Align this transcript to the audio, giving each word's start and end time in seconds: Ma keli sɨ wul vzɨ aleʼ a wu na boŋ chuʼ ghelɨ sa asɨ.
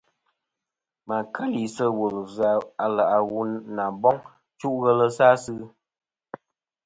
Ma 1.07 1.17
keli 1.33 1.63
sɨ 1.75 1.85
wul 1.97 2.15
vzɨ 2.27 2.51
aleʼ 2.83 3.09
a 3.17 3.19
wu 3.31 3.39
na 3.75 3.85
boŋ 4.01 4.17
chuʼ 4.59 4.75
ghelɨ 4.81 5.07
sa 5.17 5.25
asɨ. 5.35 5.53